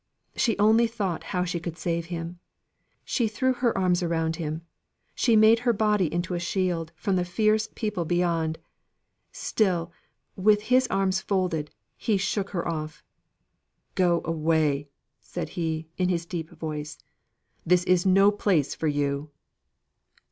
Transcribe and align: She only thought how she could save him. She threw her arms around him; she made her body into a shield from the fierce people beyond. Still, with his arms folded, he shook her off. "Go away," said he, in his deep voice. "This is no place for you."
She 0.35 0.57
only 0.57 0.87
thought 0.87 1.25
how 1.25 1.43
she 1.45 1.59
could 1.59 1.77
save 1.77 2.07
him. 2.07 2.39
She 3.05 3.27
threw 3.27 3.53
her 3.53 3.77
arms 3.77 4.01
around 4.01 4.37
him; 4.37 4.63
she 5.13 5.35
made 5.35 5.59
her 5.59 5.73
body 5.73 6.11
into 6.11 6.33
a 6.33 6.39
shield 6.39 6.91
from 6.95 7.17
the 7.17 7.23
fierce 7.23 7.69
people 7.75 8.03
beyond. 8.03 8.57
Still, 9.31 9.91
with 10.35 10.63
his 10.63 10.87
arms 10.87 11.21
folded, 11.21 11.69
he 11.95 12.17
shook 12.17 12.49
her 12.49 12.67
off. 12.67 13.03
"Go 13.93 14.21
away," 14.25 14.89
said 15.19 15.49
he, 15.49 15.87
in 15.99 16.09
his 16.09 16.25
deep 16.25 16.49
voice. 16.49 16.97
"This 17.63 17.83
is 17.83 18.03
no 18.03 18.31
place 18.31 18.73
for 18.73 18.87
you." 18.87 19.29